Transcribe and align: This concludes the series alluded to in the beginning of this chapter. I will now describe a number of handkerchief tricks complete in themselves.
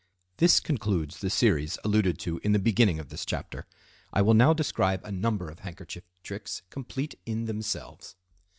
This 0.37 0.59
concludes 0.59 1.19
the 1.19 1.29
series 1.29 1.77
alluded 1.83 2.17
to 2.21 2.39
in 2.39 2.53
the 2.53 2.57
beginning 2.57 2.97
of 2.99 3.09
this 3.09 3.23
chapter. 3.23 3.67
I 4.11 4.23
will 4.23 4.33
now 4.33 4.51
describe 4.51 5.01
a 5.05 5.11
number 5.11 5.47
of 5.47 5.59
handkerchief 5.59 6.05
tricks 6.23 6.63
complete 6.71 7.19
in 7.27 7.45
themselves. 7.45 8.15